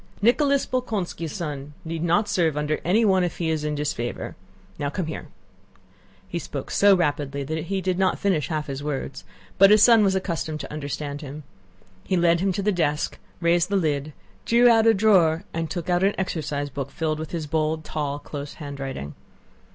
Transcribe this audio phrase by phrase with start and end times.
[0.19, 4.35] Nicholas Bolkónski's son need not serve under anyone if he is in disfavor.
[4.79, 6.21] Now come here." *Kutúzov.
[6.27, 9.23] He spoke so rapidly that he did not finish half his words,
[9.59, 11.43] but his son was accustomed to understand him.
[12.03, 14.11] He led him to the desk, raised the lid,
[14.43, 18.17] drew out a drawer, and took out an exercise book filled with his bold, tall,
[18.17, 19.13] close handwriting.